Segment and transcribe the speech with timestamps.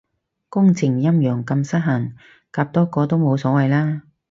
[0.49, 2.15] 工程陰陽咁失衡，
[2.51, 4.01] 夾多個都冇所謂啦